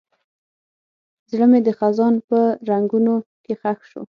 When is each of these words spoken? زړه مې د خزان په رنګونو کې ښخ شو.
زړه 1.31 1.45
مې 1.51 1.59
د 1.63 1.69
خزان 1.77 2.13
په 2.27 2.39
رنګونو 2.69 3.13
کې 3.43 3.53
ښخ 3.61 3.79
شو. 3.89 4.01